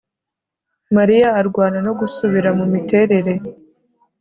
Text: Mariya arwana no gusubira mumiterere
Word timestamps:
Mariya 0.95 1.27
arwana 1.39 1.77
no 1.87 1.93
gusubira 1.99 2.49
mumiterere 2.57 3.33